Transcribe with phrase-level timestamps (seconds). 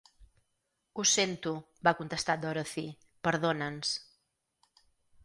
[0.93, 1.53] "Ho sento",
[1.87, 2.85] va contestar Dorothy,
[3.29, 3.93] "perdona"ns".